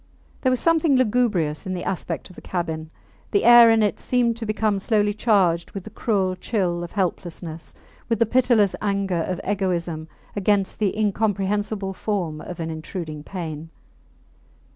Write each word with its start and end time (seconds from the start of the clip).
There 0.41 0.49
was 0.49 0.59
something 0.59 0.95
lugubrious 0.95 1.67
in 1.67 1.75
the 1.75 1.83
aspect 1.83 2.31
of 2.31 2.35
the 2.35 2.41
cabin; 2.41 2.89
the 3.29 3.43
air 3.43 3.69
in 3.69 3.83
it 3.83 3.99
seemed 3.99 4.35
to 4.37 4.47
become 4.47 4.79
slowly 4.79 5.13
charged 5.13 5.69
with 5.73 5.83
the 5.83 5.91
cruel 5.91 6.35
chill 6.35 6.83
of 6.83 6.93
helplessness, 6.93 7.75
with 8.09 8.17
the 8.17 8.25
pitiless 8.25 8.75
anger 8.81 9.21
of 9.21 9.39
egoism 9.47 10.07
against 10.35 10.79
the 10.79 10.97
incomprehensible 10.97 11.93
form 11.93 12.41
of 12.41 12.59
an 12.59 12.71
intruding 12.71 13.21
pain. 13.21 13.69